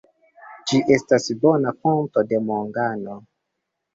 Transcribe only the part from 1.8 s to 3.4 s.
fonto de mangano.